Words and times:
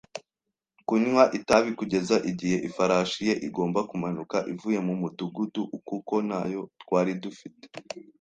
kunywa 0.87 1.23
itabi 1.37 1.69
kugeza 1.79 2.15
igihe 2.31 2.57
ifarashi 2.67 3.19
ye 3.27 3.33
igomba 3.47 3.79
kumanuka 3.89 4.37
ivuye 4.53 4.79
mu 4.87 4.93
mudugudu, 5.01 5.61
kuko 5.89 6.13
ntayo 6.27 6.61
twari 6.81 7.11
dufite 7.23 7.65